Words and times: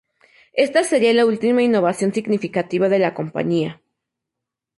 Esta 0.55 0.83
sería 0.83 1.13
la 1.13 1.27
última 1.27 1.61
innovación 1.61 2.11
significativa 2.11 2.89
de 2.89 2.97
la 2.97 3.13
compañía. 3.13 3.83